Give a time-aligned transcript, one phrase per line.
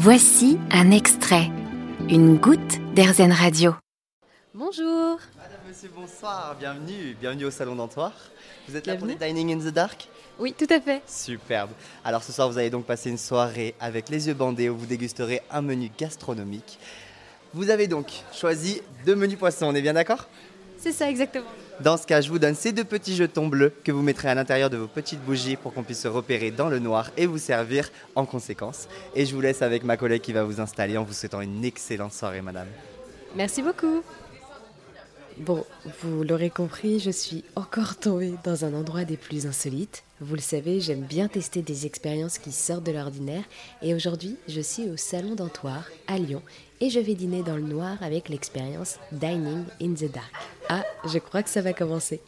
[0.00, 1.50] Voici un extrait,
[2.08, 3.74] une goutte d'Airzen Radio.
[4.54, 5.18] Bonjour.
[5.36, 8.12] Madame, monsieur, bonsoir, bienvenue, bienvenue au Salon d'Antoine.
[8.68, 10.06] Vous êtes là pour les Dining in the Dark?
[10.38, 11.02] Oui, tout à fait.
[11.04, 11.70] Superbe.
[12.04, 14.86] Alors ce soir, vous allez donc passer une soirée avec les yeux bandés où vous
[14.86, 16.78] dégusterez un menu gastronomique.
[17.52, 20.28] Vous avez donc choisi deux menus poissons, on est bien d'accord?
[20.76, 21.50] C'est ça exactement.
[21.80, 24.34] Dans ce cas, je vous donne ces deux petits jetons bleus que vous mettrez à
[24.34, 27.38] l'intérieur de vos petites bougies pour qu'on puisse se repérer dans le noir et vous
[27.38, 28.88] servir en conséquence.
[29.14, 31.64] Et je vous laisse avec ma collègue qui va vous installer en vous souhaitant une
[31.64, 32.66] excellente soirée, madame.
[33.36, 34.02] Merci beaucoup.
[35.40, 35.64] Bon,
[36.02, 40.02] vous l'aurez compris, je suis encore tombée dans un endroit des plus insolites.
[40.20, 43.44] Vous le savez, j'aime bien tester des expériences qui sortent de l'ordinaire.
[43.80, 46.42] Et aujourd'hui, je suis au Salon d'Antoire, à Lyon,
[46.80, 50.32] et je vais dîner dans le noir avec l'expérience Dining in the Dark.
[50.68, 52.20] Ah, je crois que ça va commencer.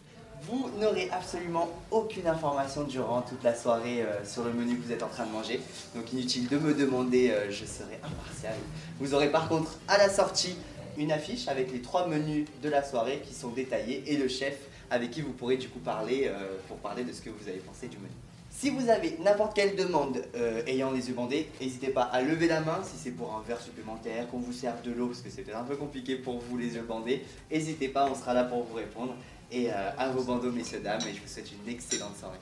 [0.42, 4.92] Vous n'aurez absolument aucune information durant toute la soirée euh, sur le menu que vous
[4.92, 5.60] êtes en train de manger.
[5.94, 8.54] Donc inutile de me demander, euh, je serai impartial.
[9.00, 10.56] Vous aurez par contre à la sortie
[10.96, 14.58] une affiche avec les trois menus de la soirée qui sont détaillés et le chef
[14.90, 17.58] avec qui vous pourrez du coup parler euh, pour parler de ce que vous avez
[17.58, 18.10] pensé du menu.
[18.50, 22.48] Si vous avez n'importe quelle demande euh, ayant les yeux bandés, n'hésitez pas à lever
[22.48, 25.30] la main si c'est pour un verre supplémentaire, qu'on vous serve de l'eau parce que
[25.30, 27.24] c'est peut-être un peu compliqué pour vous les yeux bandés.
[27.50, 29.14] N'hésitez pas, on sera là pour vous répondre.
[29.52, 32.38] Et euh, à vos bandeaux, messieurs, dames, et je vous souhaite une excellente soirée.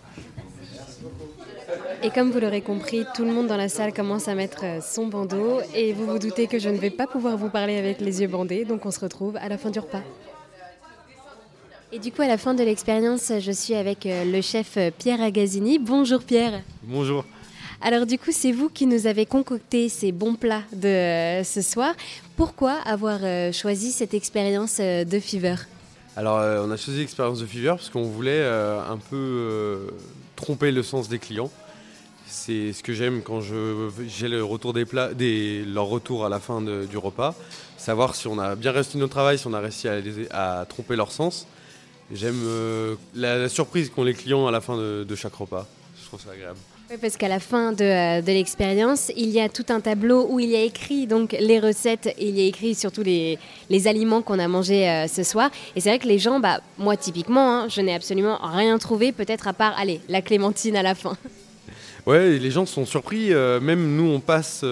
[2.02, 4.80] Et comme vous l'aurez compris, tout le monde dans la salle commence à mettre euh,
[4.82, 8.00] son bandeau et vous vous doutez que je ne vais pas pouvoir vous parler avec
[8.00, 10.02] les yeux bandés, donc on se retrouve à la fin du repas.
[11.90, 14.90] Et du coup, à la fin de l'expérience, je suis avec euh, le chef euh,
[14.96, 15.78] Pierre Agazzini.
[15.78, 16.60] Bonjour Pierre.
[16.82, 17.24] Bonjour.
[17.80, 21.94] Alors du coup, c'est vous qui nous avez concocté ces bons plats de ce soir.
[22.36, 23.20] Pourquoi avoir
[23.52, 25.54] choisi cette expérience de Fever?
[26.16, 29.92] Alors, on a choisi l'expérience de Fever parce qu'on voulait un peu
[30.34, 31.52] tromper le sens des clients.
[32.26, 36.40] C'est ce que j'aime quand j'ai le retour des plats, des, leur retour à la
[36.40, 37.36] fin du repas,
[37.76, 40.96] savoir si on a bien réussi notre travail, si on a réussi à, à tromper
[40.96, 41.46] leur sens.
[42.12, 45.66] J'aime euh, la, surprise qu'ont les clients à la fin de, chaque repas.
[46.00, 46.58] Je trouve ça agréable.
[46.90, 50.26] Oui, parce qu'à la fin de, euh, de l'expérience, il y a tout un tableau
[50.30, 53.38] où il y a écrit donc les recettes et il y a écrit surtout les,
[53.68, 55.50] les aliments qu'on a mangés euh, ce soir.
[55.76, 59.12] Et c'est vrai que les gens, bah, moi typiquement, hein, je n'ai absolument rien trouvé,
[59.12, 61.16] peut-être à part, allez, la clémentine à la fin.
[62.06, 63.34] Ouais, les gens sont surpris.
[63.60, 64.64] même nous, on passe.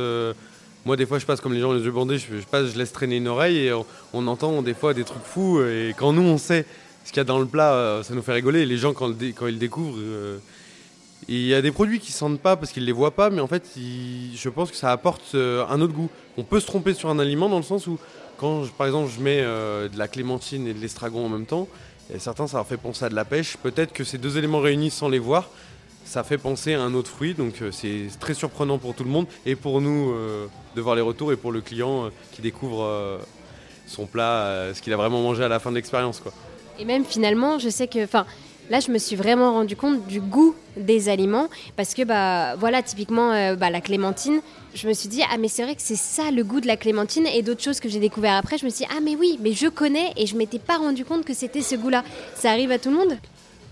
[0.86, 2.16] moi, des fois, je passe comme les gens les yeux bandés.
[2.16, 3.84] Je, passe, je laisse traîner une oreille et on,
[4.14, 5.60] on, entend des fois des trucs fous.
[5.60, 6.64] Et quand nous, on sait
[7.06, 8.66] ce qu'il y a dans le plat, euh, ça nous fait rigoler.
[8.66, 10.38] Les gens, quand, ils découvrent, euh,
[11.28, 13.30] il y a des produits qui ne sentent pas parce qu'ils ne les voient pas,
[13.30, 16.10] mais en fait, je pense que ça apporte euh, un autre goût.
[16.36, 17.96] On peut se tromper sur un aliment dans le sens où,
[18.38, 21.68] quand par exemple je mets de la clémentine et de l'estragon en même temps,
[22.12, 23.56] et certains, ça leur fait penser à de la pêche.
[23.56, 25.48] Peut-être que ces deux éléments réunis sans les voir,
[26.04, 27.34] ça fait penser à un autre fruit.
[27.34, 30.12] Donc c'est très surprenant pour tout le monde et pour nous
[30.74, 33.20] de voir les retours et pour le client qui découvre
[33.86, 36.20] son plat, ce qu'il a vraiment mangé à la fin de l'expérience.
[36.20, 36.32] quoi.
[36.78, 38.26] Et même finalement, je sais que, enfin,
[38.70, 42.82] là, je me suis vraiment rendu compte du goût des aliments parce que, bah, voilà,
[42.82, 44.40] typiquement, euh, bah, la clémentine.
[44.74, 46.76] Je me suis dit ah mais c'est vrai que c'est ça le goût de la
[46.76, 48.58] clémentine et d'autres choses que j'ai découvert après.
[48.58, 51.02] Je me suis dit ah mais oui, mais je connais et je m'étais pas rendu
[51.02, 52.04] compte que c'était ce goût-là.
[52.34, 53.16] Ça arrive à tout le monde?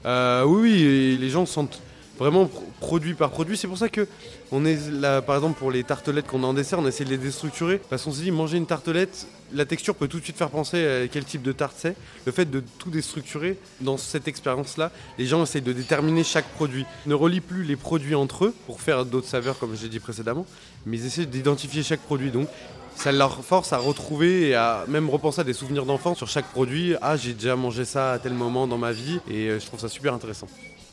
[0.06, 1.82] Euh, Oui, oui, les gens sentent
[2.18, 2.48] vraiment
[2.80, 3.58] produit par produit.
[3.58, 4.08] C'est pour ça que
[4.50, 4.78] on est
[5.26, 8.02] par exemple, pour les tartelettes qu'on a en dessert, on essaie de les déstructurer parce
[8.02, 11.08] qu'on s'est dit manger une tartelette, la texture peut tout de suite faire penser à
[11.08, 11.96] quel type de tarte c'est.
[12.26, 16.84] Le fait de tout déstructurer dans cette expérience-là, les gens essayent de déterminer chaque produit.
[17.06, 20.00] Ils ne relient plus les produits entre eux pour faire d'autres saveurs, comme j'ai dit
[20.00, 20.46] précédemment,
[20.86, 22.30] mais ils essaient d'identifier chaque produit.
[22.30, 22.48] Donc
[22.96, 26.46] ça leur force à retrouver et à même repenser à des souvenirs d'enfance sur chaque
[26.46, 26.94] produit.
[27.02, 29.80] Ah, j'ai déjà mangé ça à tel moment dans ma vie et euh, je trouve
[29.80, 30.48] ça super intéressant.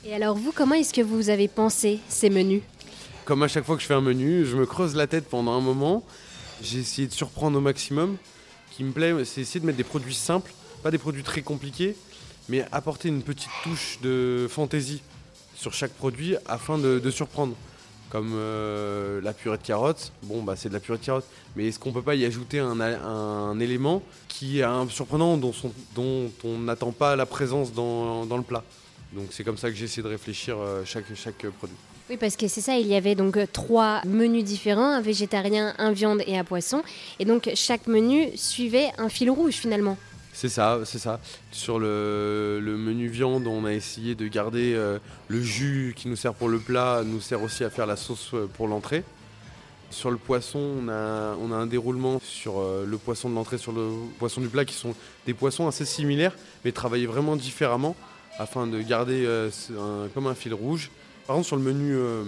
[0.06, 2.64] Et alors vous, comment est-ce que vous avez pensé ces menus?
[3.26, 5.52] Comme à chaque fois que je fais un menu, je me creuse la tête pendant
[5.52, 6.04] un moment.
[6.64, 8.18] J'ai essayé de surprendre au maximum.
[8.82, 11.96] Qui me plaît, c'est essayer de mettre des produits simples, pas des produits très compliqués,
[12.50, 15.04] mais apporter une petite touche de fantaisie
[15.54, 17.54] sur chaque produit afin de, surprendre.
[18.10, 21.68] Comme euh, la purée de carottes, bon bah c'est de la purée de carottes, mais
[21.68, 25.54] est-ce qu'on peut pas y ajouter un, élément qui est un surprenant dont,
[26.44, 28.64] on n'attend pas la présence dans le plat?
[29.14, 31.76] Donc c'est comme ça que j'ai essayé de réfléchir euh, chaque, chaque produit.
[32.10, 35.74] Oui, parce que c'est ça, il y avait donc euh, trois menus différents, un végétarien,
[35.78, 36.82] un viande et un poisson.
[37.20, 39.98] Et donc chaque menu suivait un fil rouge finalement.
[40.34, 41.20] C'est ça, c'est ça.
[41.52, 44.98] Sur le, menu viande, on a essayé de garder euh,
[45.28, 48.34] le jus qui nous sert pour le plat, nous sert aussi à faire la sauce
[48.54, 49.04] pour l'entrée.
[49.90, 53.74] Sur le poisson, on a, on a un déroulement sur le poisson de l'entrée, sur
[53.74, 56.34] le poisson du plat, qui sont des poissons assez similaires,
[56.64, 57.98] mais travaillés vraiment différemment
[58.40, 59.50] afin de garder euh,
[60.14, 60.92] comme un fil rouge.
[61.28, 62.24] Par exemple, sur le menu euh,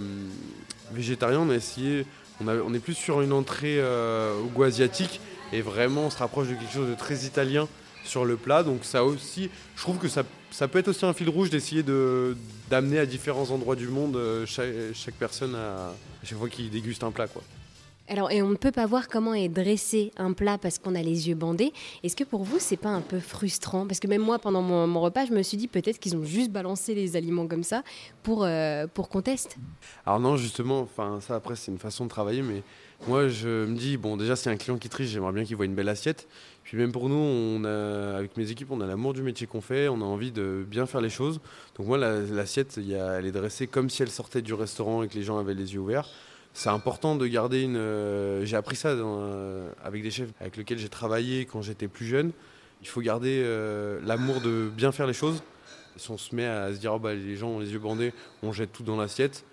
[0.92, 2.06] végétarien, on a essayé
[2.40, 5.20] On, est plus sur une entrée euh, au goût asiatique
[5.52, 7.68] et vraiment on se rapproche de quelque chose de très italien
[8.04, 8.62] sur le plat.
[8.62, 11.82] Donc ça aussi, je trouve que ça, ça peut être aussi un fil rouge d'essayer
[11.82, 12.36] de
[12.70, 17.10] d'amener à différents endroits du monde chaque, personne à, à chaque fois qu'il déguste un
[17.10, 17.28] plat.
[17.28, 17.42] Quoi.
[18.06, 21.02] Alors, et on ne peut pas voir comment est dressé un plat parce qu'on a
[21.02, 21.72] les yeux bandés.
[22.02, 23.86] Est-ce que pour vous, c'est pas un peu frustrant?
[23.86, 26.50] Parce que même moi, pendant mon, repas, je me suis dit peut-être qu'ils ont juste
[26.50, 27.82] balancé les aliments comme ça
[28.22, 29.56] pour, euh, pour qu'on teste.
[30.04, 30.86] Alors non, justement,
[31.20, 32.62] ça après c'est une façon de travailler, mais
[33.08, 35.64] moi je me dis bon déjà c'est un client qui triche, j'aimerais bien qu'il voit
[35.64, 36.28] une belle assiette.
[36.62, 39.60] Puis même pour nous, on a, avec mes équipes, on a l'amour du métier qu'on
[39.62, 41.40] fait, on a envie de bien faire les choses.
[41.76, 44.52] Donc moi la- l'assiette, il y a- elle est dressée comme si elle sortait du
[44.52, 46.08] restaurant et que les gens avaient les yeux ouverts.
[46.56, 47.76] C'est important de garder une.
[47.76, 52.06] euh, j'ai appris ça euh, avec des chefs avec lesquels j'ai travaillé quand j'étais plus
[52.06, 52.30] jeune.
[52.80, 55.42] Il faut garder euh, l'amour de bien faire les choses.
[55.96, 58.12] Si on se met à se dire oh, bah, les gens ont les yeux bandés,
[58.44, 59.44] on jette tout dans l'assiette.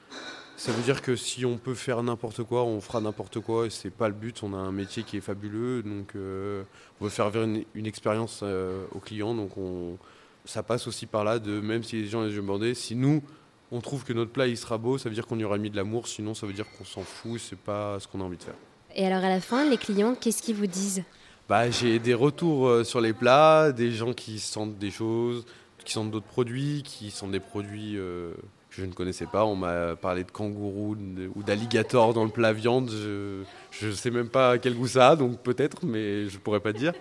[0.57, 3.71] Ça veut dire que si on peut faire n'importe quoi, on fera n'importe quoi et
[3.71, 4.43] c'est pas le but.
[4.43, 8.99] On a un métier qui est fabuleux, donc on veut faire vivre une, expérience aux
[8.99, 9.33] clients.
[9.33, 9.97] Donc on,
[10.45, 12.95] ça passe aussi par là de même si les gens ont les yeux bandés, si
[12.95, 13.23] nous
[13.71, 15.69] on trouve que notre plat il sera beau, ça veut dire qu'on y aura mis
[15.69, 16.07] de l'amour.
[16.07, 17.39] Sinon, ça veut dire qu'on s'en fout.
[17.39, 18.55] C'est pas ce qu'on a envie de faire.
[18.95, 21.03] Et alors, à la fin, les clients, qu'est-ce qu'ils vous disent?
[21.47, 25.45] Bah, j'ai des retours euh, sur les plats, des gens qui sentent des choses,
[25.83, 28.33] qui sentent d'autres produits, qui sentent des produits euh,
[28.69, 29.45] que je ne connaissais pas.
[29.45, 30.97] On m'a parlé de kangourou
[31.35, 32.89] ou d'alligator dans le plat viande.
[32.89, 36.73] Je ne sais même pas quel goût ça a, donc peut-être, mais je pourrais pas
[36.73, 36.93] dire.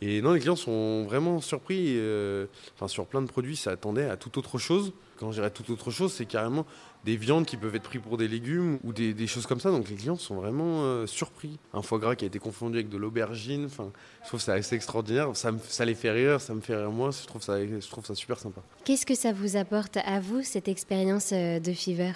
[0.00, 1.94] Et non, les clients sont vraiment surpris.
[1.96, 4.92] euh, Enfin, sur plein de produits, ça attendait à tout autre chose.
[5.18, 6.64] Quand je dirais tout autre chose, c'est carrément
[7.04, 9.70] des viandes qui peuvent être prises pour des légumes ou des, des choses comme ça.
[9.72, 11.58] Donc les clients sont vraiment euh, surpris.
[11.72, 13.64] Un foie gras qui a été confondu avec de l'aubergine.
[13.66, 13.90] Enfin,
[14.22, 15.34] je trouve ça assez extraordinaire.
[15.34, 17.10] Ça, me- ça les fait rire, ça me fait rire moi.
[17.10, 18.60] Je trouve ça, je trouve ça super sympa.
[18.84, 22.12] Qu'est-ce que ça vous apporte à vous, cette expérience euh, de Fever?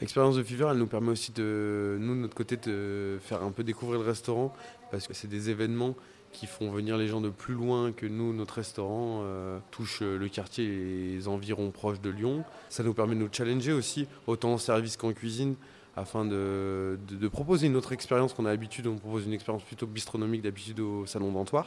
[0.00, 3.50] L'expérience de Fever, elle nous permet aussi de, nous, de notre côté, de faire un
[3.50, 4.54] peu découvrir le restaurant,
[4.92, 5.96] parce que c'est des événements
[6.32, 10.18] qui font venir les gens de plus loin que nous, notre restaurant euh, touche euh,
[10.18, 12.44] le quartier et les environs proches de Lyon.
[12.68, 15.56] Ça nous permet de nous challenger aussi, autant en service qu'en cuisine,
[15.96, 16.98] afin de,
[17.32, 18.86] proposer une autre expérience qu'on a l'habitude.
[18.86, 21.64] On propose une expérience plutôt bistronomique d'habitude au Salon d'Antoine.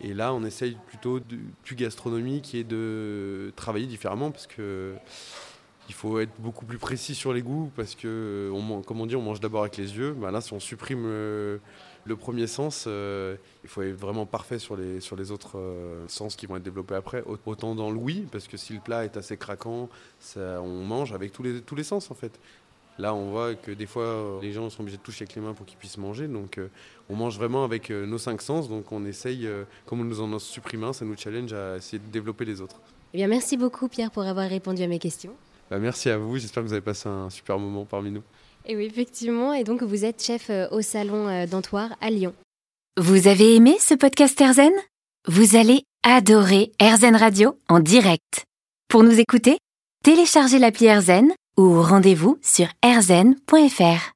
[0.00, 4.94] Et là, on essaye plutôt de, plus gastronomique et de travailler différemment, parce que
[5.88, 9.06] il faut être beaucoup plus précis sur les goûts parce que, on, man- comme on
[9.06, 10.12] dit, on mange d'abord avec les yeux.
[10.12, 11.58] Bah là, si on supprime euh,
[12.06, 16.04] le premier sens, euh, il faut être vraiment parfait sur les, sur les autres euh,
[16.08, 17.22] sens qui vont être développés après.
[17.26, 19.88] Au- Autant dans l'ouïe, parce que si le plat est assez craquant,
[20.20, 22.38] ça, on mange avec tous les, tous les sens en fait.
[22.98, 25.42] Là, on voit que des fois, euh, les gens sont obligés de toucher avec les
[25.42, 26.28] mains pour qu'ils puissent manger.
[26.28, 26.68] Donc, euh,
[27.10, 28.68] on mange vraiment avec euh, nos cinq sens.
[28.68, 31.98] Donc, on essaye, euh, comme on nous en supprime un, ça nous challenge à essayer
[31.98, 32.76] de développer les autres.
[33.12, 35.32] Eh bien, merci beaucoup, Pierre, pour avoir répondu à mes questions.
[35.70, 36.36] Bah, merci à vous.
[36.38, 38.22] J'espère que vous avez passé un super moment parmi nous.
[38.66, 39.52] Et oui, effectivement.
[39.52, 42.34] Et donc, vous êtes chef euh, au salon euh, d'Antoine à Lyon.
[42.96, 44.72] Vous avez aimé ce podcast Erzen?
[45.26, 48.44] Vous allez adorer Erzen Radio en direct.
[48.88, 49.58] Pour nous écouter,
[50.04, 54.12] téléchargez l'appli Erzen ou rendez-vous sur erzen.fr.